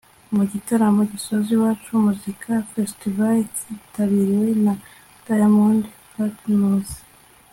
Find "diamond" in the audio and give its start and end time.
5.25-5.81